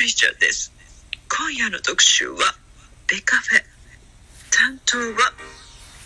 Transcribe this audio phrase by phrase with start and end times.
[0.00, 0.72] クリスチャンです。
[1.28, 2.38] 今夜の特集は
[3.06, 3.60] ベカフェ。
[4.50, 5.30] 担当は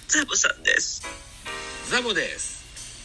[0.09, 1.01] ザボさんです。
[1.89, 2.65] ザボです。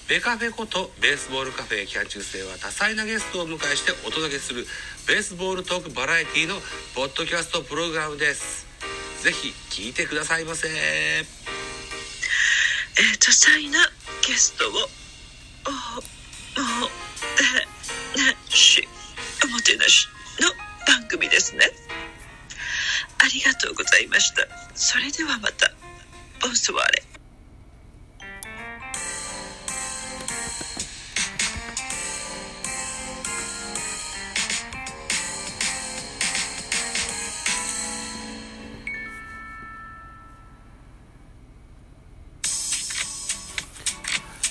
[0.10, 4.65] ベカフェことベースボールカフェ期間中世は多彩なゲストを迎えしてお届けする
[5.07, 6.55] ベースボールトークバラエティの
[6.96, 8.65] ポッドキャストプログラムです。
[9.21, 10.69] ぜひ聞いてくださいませ。
[10.69, 13.78] えー、多彩な
[14.28, 14.82] ゲストをおも
[17.37, 18.87] てなし
[19.46, 20.07] おもてなし。
[20.07, 20.18] の
[20.89, 21.66] 番組ですね。
[23.20, 24.47] ありがとうございました。
[24.74, 25.71] それではまた。
[26.42, 27.04] ボンソワーレ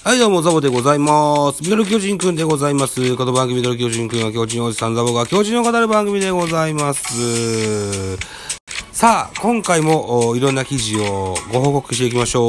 [0.08, 1.62] はい、どうも、ザボでございます。
[1.62, 3.14] ミドル巨人くんでございます。
[3.14, 8.16] この番組、ミドル巨人くんは巨人おじさんザボが巨人を語る番組でございます。
[8.90, 12.46] さあ、今回もいろんな記事をご報告していきましょ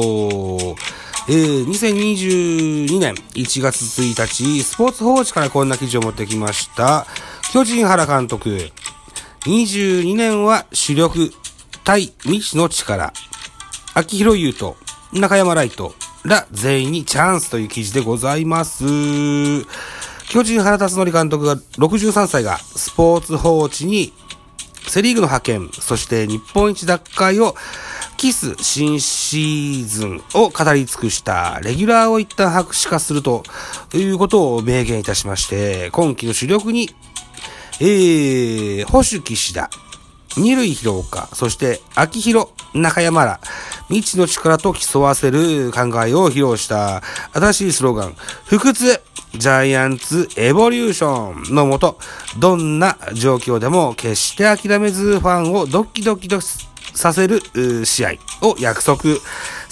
[1.28, 7.06] えー、2022年1月1日、スポーツ報知からこんな記事を持ってきました。
[7.52, 8.70] 巨人原監督、
[9.40, 11.30] 22年は主力、
[11.84, 13.12] 対未知の力。
[13.92, 14.76] 秋広優斗、
[15.12, 18.84] 中山ライトら全員にチャンスという記事でございます。
[20.28, 24.12] 巨人原辰徳監督が63歳がスポーツ報知に
[24.86, 27.54] セリーグの派遣、そして日本一奪回を
[28.16, 33.44] キス新シーズンを語り尽くしたレギュラーを一旦白紙化すると
[33.94, 36.90] いうことを明言いたしまして、今季の主力に、
[37.80, 39.70] えー、保守岸田、
[40.36, 43.40] 二塁広岡、そして秋広、中山ら、
[43.90, 47.02] 未知の力と競わせる考えを披露した
[47.32, 48.14] 新しいスローガン、
[48.46, 49.02] 不屈
[49.32, 51.98] ジャイアンツエボリューションのもと、
[52.38, 57.40] どんな状況でも決して諦めずファンをドキドキとさせる
[57.84, 58.10] 試合
[58.42, 59.02] を約束。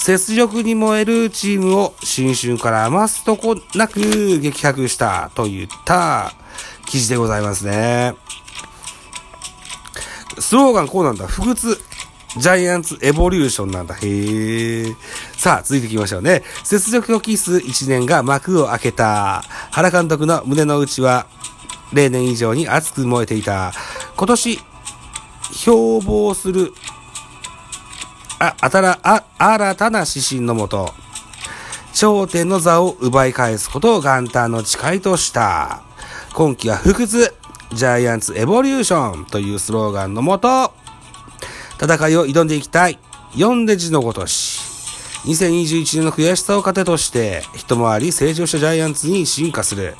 [0.06, 4.00] 雪辱に燃えるチームを新春から余すとこなく
[4.40, 6.32] 激白したといった
[6.86, 8.14] 記事でございますね。
[10.38, 11.26] スローガンこうなんだ。
[11.26, 11.80] 不屈。
[12.36, 13.94] ジャイアンツエボリューションなんだ。
[13.94, 14.94] へえ。
[15.36, 16.42] さあ、続いていきましょうね。
[16.70, 19.42] 雪辱を期す1年が幕を開けた。
[19.70, 21.26] 原監督の胸の内は、
[21.92, 23.72] 例年以上に熱く燃えていた。
[24.16, 24.60] 今年、
[25.52, 26.74] 標榜する、
[28.38, 30.92] あ、あたら、あ、新たな指針のもと、
[31.94, 35.82] 頂点の座を奪い返すことを元旦の誓いとした。
[36.34, 37.34] 今季は不屈、
[37.72, 40.67] ジャイアンツエボリューションというスローガンのもと、
[41.80, 42.98] 戦いを挑んでいきたい。
[43.32, 44.60] 読んで字のごとし。
[45.24, 49.94] 2021年の悔しさを糧として、一回り成長したジャイアンツに進化する。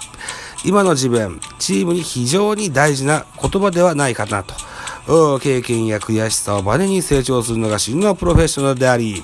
[0.64, 4.54] 今の自分、チームに非常に大事な言葉ではないかなと。
[5.40, 9.22] 経験や悔しさをバネに成長するのが真のプロフェッショナルであり、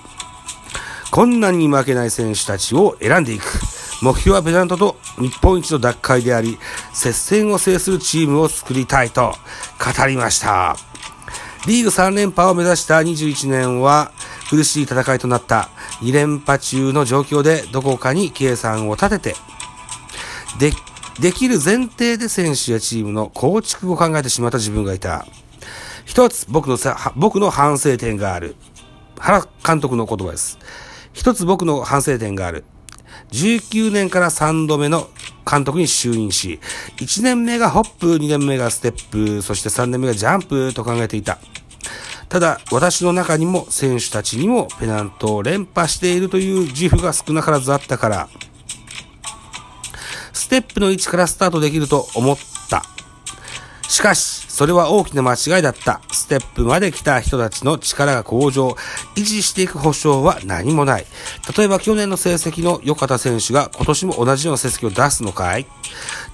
[1.11, 3.45] 困難に負けない選手たちを選んでいく。
[4.03, 6.59] 目標はペナントと日本一の奪回であり、
[6.93, 9.35] 接戦を制するチームを作りたいと
[9.79, 10.77] 語りました。
[11.67, 14.13] リーグ3連覇を目指した21年は
[14.51, 15.71] 苦しい戦いとなった
[16.03, 19.37] 2連覇中の状況でどこかに計算を立てて、
[20.59, 20.73] で、
[21.21, 25.27] できる前提で選手やチームの構築を考えてしまった自分がいた。
[26.05, 28.57] 一つ僕のさ、僕の反省点がある。
[29.19, 30.59] 原監督の言葉です。
[31.15, 32.65] 一つ僕の反省点がある。
[33.33, 35.09] 19年から3度目の
[35.51, 36.61] 監督に就任し、
[36.99, 41.39] 1年目がホップ、2年目がステップ、そして3年目がジャンプと考えていた。
[42.29, 48.29] ただ、私の中にも選手たちにもペナントを連覇しているという自負が少なからずあったから、
[50.33, 52.37] ステップの位置からスタートできると思っ
[52.69, 52.83] た。
[53.89, 56.01] しかし、それは大きな間違いだった。
[56.25, 58.71] ステップまで来た人たちの力が向上、
[59.15, 61.05] 維持していく保証は何もない。
[61.55, 65.67] 例えば去年の成績の良かった選手が今年も同じような成績を出すのかい？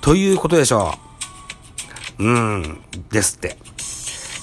[0.01, 0.95] ということでしょ
[2.21, 2.25] う。
[2.25, 3.57] うーん、ですって。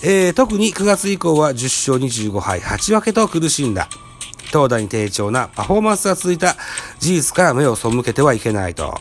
[0.04, 3.88] えー、特に9月以降は10勝25敗8分けと苦しんだ。
[4.51, 6.57] 投打に低調なパフォーマンスが続いた
[7.00, 8.95] 事実から目を背けてはいけないと。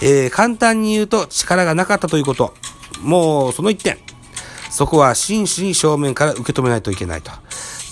[0.00, 2.54] えー、簡単に言うと力がなかったということ。
[3.02, 3.98] もうその一点。
[4.74, 7.30] そこは真摯に正面から受け止めないといけないと。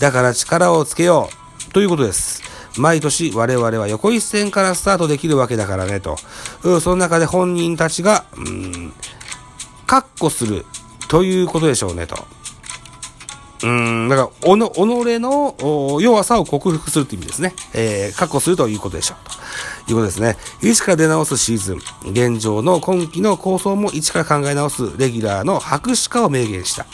[0.01, 1.29] だから力をつけよ
[1.69, 2.43] うということです。
[2.77, 6.17] 毎年我々は横一線からスタートできるわけだからねと。
[6.63, 8.91] うんその中で本人たちが、うん、
[9.87, 10.65] 確保する
[11.07, 12.17] ということでしょうねと。
[13.63, 14.79] うん、だから、おの、己
[15.19, 17.53] の弱さを克服するという意味ですね。
[17.73, 19.85] えー、確保するということでしょう。
[19.85, 20.37] ということですね。
[20.61, 21.77] 一から出直すシーズン。
[22.11, 26.85] 現状の今季の構想も一から考え直すレギュラーの白紙化を明言した。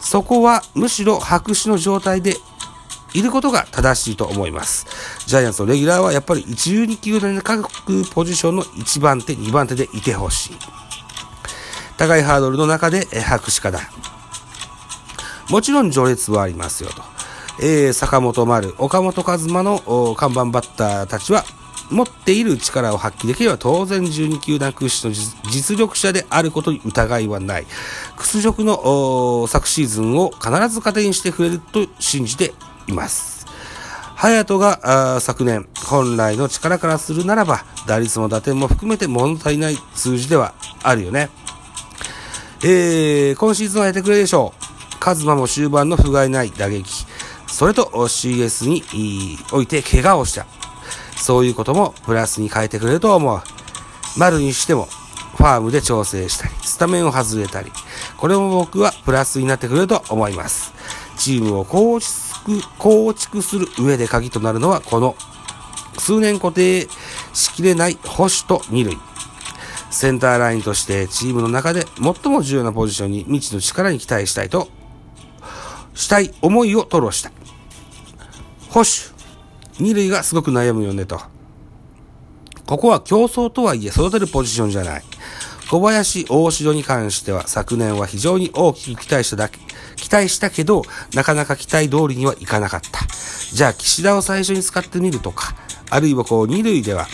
[0.00, 2.34] そこはむしろ白紙の状態で
[3.12, 4.86] いることが正しいと思います。
[5.26, 7.68] ジャイアンツのレギュラーはやっぱり一流二球団の各
[8.12, 10.56] ポジションの1番手、2番手でいてほしい。
[11.96, 13.80] 高いハードルの中で白紙化だ。
[15.50, 17.02] もちろん序列はありますよと。
[17.62, 21.44] えー坂本丸、岡本和真の看板バッターたちは、
[21.90, 27.66] 持っている力を発揮できれば当然12球団屈指の実力者であることに疑いはない。
[28.16, 32.54] 屈辱の昨シーズンを必ず糧にしてくれると信じて
[32.86, 33.46] います。
[34.16, 41.28] 隼人が昨年本来の力からするならば打率も打点も含めて物足りない数字ではあるよね。
[42.62, 44.59] えー、今シーズンはやってくれるでしょう。
[45.00, 47.06] カズマも終盤の不甲斐ない打撃。
[47.48, 48.84] それと CS に
[49.50, 50.46] おいて怪我をした。
[51.16, 53.40] そういうこともプラスに変えてくれると思う。
[54.16, 54.88] 丸にしても、
[55.36, 57.72] ファームで調整したり、スタメンを外れたり、
[58.18, 60.72] これも僕はプラスになってくれると思います。
[61.16, 65.16] チームを構築、構築する上で鍵となるのは、この
[65.98, 66.88] 数年固定
[67.32, 68.98] しきれない保守と二塁。
[69.90, 74.68] センターラインとしてチームの中で最も重要なポジションに未知の力に期待したいと、
[76.00, 77.30] したい思いを吐露した。
[78.70, 78.88] 保守。
[79.78, 81.20] 二塁がすごく悩むよねと。
[82.64, 85.02] ここは競争とはいえ育てるポジションじゃない。
[85.70, 89.58] 小林、大城に関しては昨年は非常に大きく期待しただけ、
[89.96, 93.00] 期待したけど、なかなか期待通りにはいかなかった。
[93.52, 95.54] じゃあ、岸田を最初に使ってみるとか、
[95.90, 97.08] あるいはこう、二塁では、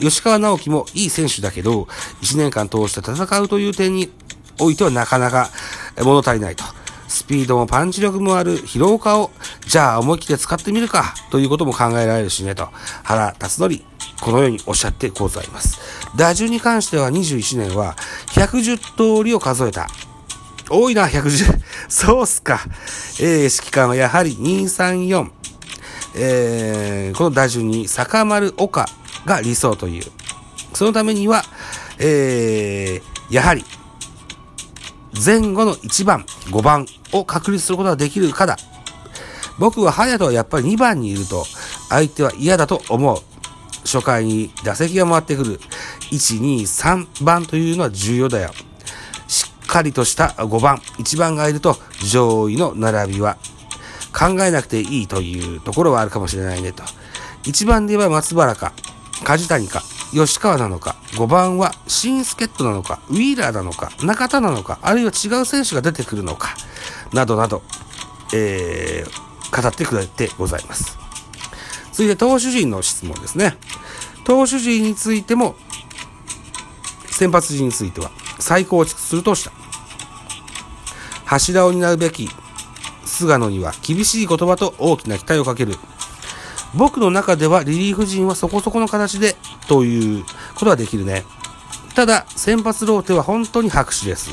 [0.00, 1.82] 吉川直樹もいい選手だけど、
[2.22, 4.10] 1年間通して戦うという点に
[4.58, 5.50] おいてはなかなか
[5.98, 6.64] 物足りないと。
[7.12, 9.30] スピードもパンチ力もある疲労化を、
[9.66, 12.70] じゃあ思い切って使ってみるか、ということも考えられるしね、と。
[13.02, 13.82] 原辰徳、
[14.22, 15.78] このようにおっしゃってございます。
[16.16, 17.96] 打順に関しては21年は
[18.28, 19.88] 110通りを数えた。
[20.70, 21.60] 多いな、110。
[21.90, 22.60] そうっすか。
[23.20, 25.30] えー、指揮官はやはり234。
[26.14, 28.86] えー、この打順に坂丸岡
[29.26, 30.04] が理想という。
[30.72, 31.42] そのためには、
[31.98, 33.66] えー、やはり、
[35.12, 38.56] 前後の1番、5番を確立することができるかだ。
[39.58, 41.46] 僕は隼人はやっぱり2番にいると、
[41.88, 43.18] 相手は嫌だと思う。
[43.84, 45.60] 初回に打席が回ってくる。
[46.10, 48.52] 1、2、3番というのは重要だよ。
[49.28, 53.36] しっかりとした5番、1番がいると上位の並びは
[54.12, 56.82] 考えなくていいというところはあるかもしれないねと。
[57.44, 58.72] 1番で言えば松原か、
[59.24, 59.82] 梶谷か、
[60.12, 66.54] 吉川なのか、5番は新助っ人なのか、ウィーラーなのか、中田なのか、あるいは違う選手が出てくるのか、
[67.12, 67.62] などなど、
[68.34, 70.98] えー、語ってくれてございます。
[71.92, 73.56] 続いて投手陣の質問ですね。
[74.24, 75.56] 投手陣についても、
[77.10, 79.52] 先発陣については再構築するとした。
[81.24, 82.28] 柱を担うべき
[83.06, 85.76] 菅野には厳しい言葉と大きな期待をかける。
[86.74, 89.36] 僕の中ではリリーフ陣はそこそこの形で
[89.68, 90.24] という
[90.54, 91.24] ことはできるね。
[91.94, 94.30] ただ、先発ローテは本当に拍手です。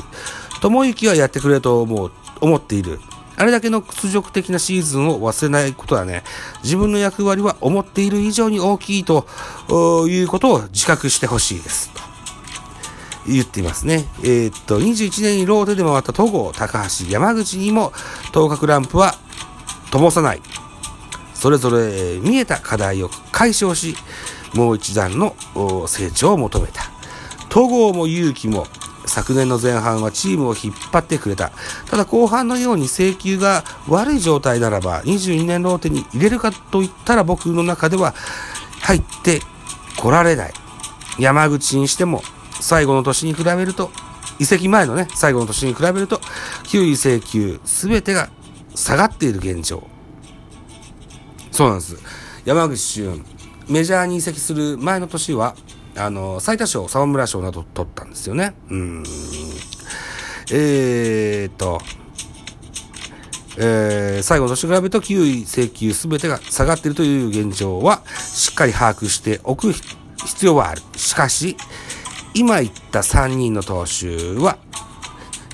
[0.60, 3.00] 友之はやってくれと思う、思っている。
[3.36, 6.24] あれだけの屈辱的なシーズンを忘れないことはね、
[6.62, 9.26] 自分の役割は思っている以上に大きいと
[10.08, 11.90] いうことを自覚してほしいです。
[11.90, 12.00] と
[13.26, 14.06] 言っていますね。
[14.22, 17.92] えーっと、21年にローテで回った戸郷、高橋、山口にも、
[18.32, 19.14] 頭角ランプは
[19.90, 20.42] 灯さない。
[21.40, 23.96] それぞれ見えた課題を解消し、
[24.54, 25.34] もう一段の
[25.88, 26.82] 成長を求めた。
[27.48, 28.66] 戸郷も勇気も、
[29.06, 31.50] 昨年の前半はチームを引っ張ってくれた。
[31.90, 38.14] ただ後半のように請求が悪い状態ならば、22年ローテに入れるかといったら僕の中では
[38.82, 39.40] 入って
[39.96, 40.52] こられない。
[41.18, 42.22] 山口にしても、
[42.60, 43.90] 最後の年に比べると、
[44.38, 46.20] 移籍前のね、最後の年に比べると、
[46.64, 48.28] 9位請求、すべてが
[48.74, 49.88] 下がっている現状。
[51.52, 51.96] そうなんです。
[52.44, 53.24] 山口俊、
[53.68, 55.54] メジャーに移籍する前の年は、
[55.96, 58.54] あの、最多賞、沢村賞など取ったんですよね。
[58.70, 59.02] うん。
[60.52, 61.80] えーっと、
[63.58, 70.82] えー最後の年比べると9位請求すべてが下がっているという現状は、しっかり把握しておく必要はある。
[70.96, 71.56] しかし、
[72.34, 74.58] 今言った3人の投手は、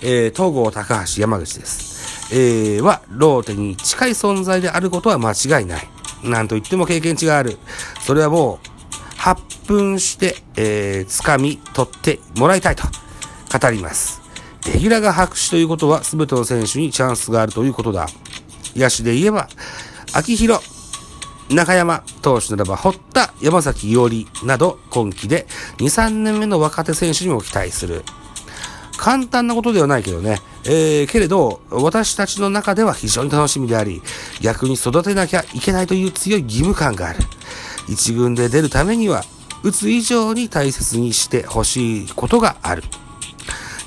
[0.02, 1.85] えー、東郷、高橋、山口です。
[2.32, 5.88] えー、は、ローテに近い存在であることは間違いない。
[6.24, 7.58] なんと言っても経験値がある。
[8.00, 8.68] それはもう、
[9.16, 12.84] 発奮して、えー、掴み取ってもらいたいと
[13.58, 14.22] 語ります。
[14.72, 18.08] レギュラーが白紙ということは全ての選手にチャンスがあるということだ。
[18.74, 19.48] 野手で言えば、
[20.12, 20.64] 秋広、
[21.48, 25.46] 中山投手ならば、堀田、山崎伊織など、今季で
[25.78, 28.04] 2、3年目の若手選手にも期待する。
[28.96, 30.40] 簡単なことではないけどね。
[30.64, 34.02] えー、けれど、私たちの中では非常に楽しみであり、
[34.40, 37.20] 逆に育てなきゃいけないという強い義務感がある。
[37.88, 39.24] 一軍で出るためには、
[39.62, 42.82] 打つ以上に大切にしてほしいことがある。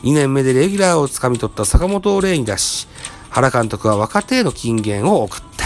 [0.04, 2.88] 2年目でレギュラーをつかみ取った坂本を例に出し、
[3.30, 5.66] 原監督は若手への金言を送った。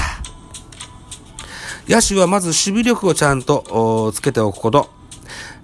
[1.87, 4.89] 野手はまず守備力をちゃんとつけておくこと。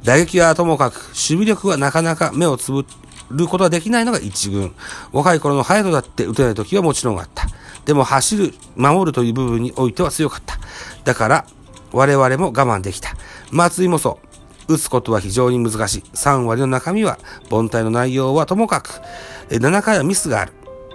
[0.04, 2.86] 打撃はともかく、守備力はなかなか目をつぶ
[3.32, 4.74] ることができないのが一軍。
[5.12, 7.48] 若い頃の隼人だって打てない時はもちろんあった。
[7.86, 10.58] でも走る、守るという部分においては強かった。
[11.04, 11.46] だから、
[11.92, 13.16] 我々も我慢できた。
[13.52, 14.20] 松井もそ
[14.68, 14.74] う。
[14.74, 16.04] 打つことは非常に難しい。
[16.14, 17.18] 3割の中身は、
[17.50, 19.02] 凡退の内容はともかく、
[19.50, 20.54] 7回はミスがある。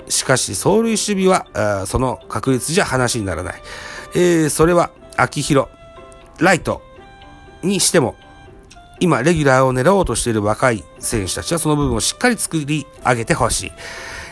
[0.08, 3.62] しかし、走塁守備は、その確率じゃ話にならない。
[4.14, 5.68] えー、それは、秋広、
[6.38, 6.82] ライト
[7.62, 8.14] にしても、
[9.00, 13.72] 今、レギュラーを狙おうとしている若い選手たちはその部分をしっかり作り上げてほしい。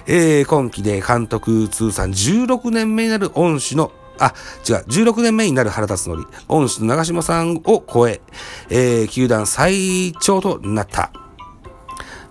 [0.07, 4.35] えー、今季で監督通算16年目になる恩師のあ、
[4.69, 8.21] 違う、16年目になる原辰則、恩師の長島さんを超え、
[8.71, 11.11] えー、球団最長となった。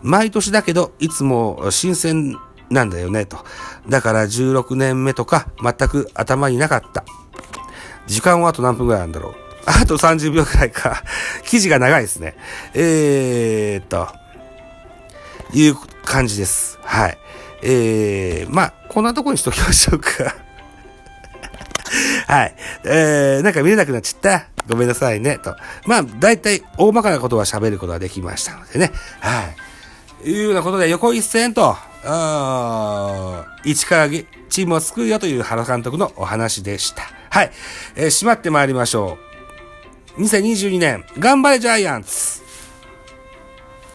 [0.02, 2.38] 毎年だけど、いつも新鮮
[2.70, 3.38] なんだよね、と。
[3.90, 7.04] だから16年目とか、全く頭になかった。
[8.08, 9.41] 時間はあと何分くらいなんだろう。
[9.66, 11.04] あと30秒くらいか。
[11.46, 12.36] 記事が長いですね。
[12.74, 14.08] えー、っと、
[15.54, 16.80] いう感じです。
[16.84, 17.18] はい。
[17.62, 20.36] えー、まあ、こんなとこにしときましょうか。
[22.28, 22.56] はい。
[22.86, 24.46] えー、なんか見れなくなっちゃった。
[24.68, 25.38] ごめんなさいね。
[25.38, 25.56] と。
[25.86, 28.92] まあ、だいたい大まかなことは喋ることができましたのでね。
[29.20, 29.44] は
[30.24, 30.30] い。
[30.30, 37.04] いうようなことで、横一線と、あ一からチームを作るよという原監督のお話でした。
[37.30, 37.52] はい。
[37.96, 39.31] えー、閉まってまいりましょう。
[40.18, 42.42] 2022年、頑張れジャイアンツ。